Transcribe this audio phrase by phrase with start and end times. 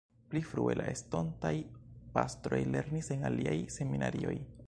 [0.29, 1.51] Pli frue la estontaj
[2.17, 4.35] pastroj lernis en aliaj seminarioj.